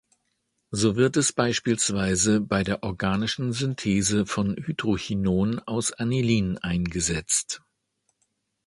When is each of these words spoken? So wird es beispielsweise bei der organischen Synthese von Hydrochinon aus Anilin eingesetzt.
So 0.71 0.95
wird 0.95 1.15
es 1.15 1.31
beispielsweise 1.31 2.39
bei 2.41 2.63
der 2.63 2.81
organischen 2.81 3.53
Synthese 3.53 4.25
von 4.25 4.55
Hydrochinon 4.55 5.59
aus 5.59 5.91
Anilin 5.93 6.57
eingesetzt. 6.57 7.61